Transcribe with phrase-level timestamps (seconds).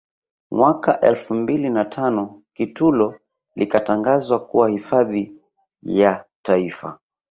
[0.51, 3.19] Mwaka elfu mbili na tano Kitulo
[3.55, 5.35] likatangazwa kuwa hifadhi
[5.81, 6.99] ya Taifa